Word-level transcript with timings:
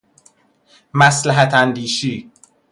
مصلحت 0.93 1.53
اندیشی 1.53 2.31